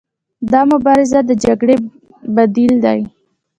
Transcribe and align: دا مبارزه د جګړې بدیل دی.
دا 0.51 0.61
مبارزه 0.71 1.19
د 1.25 1.31
جګړې 1.45 1.75
بدیل 2.35 2.73
دی. 2.85 2.99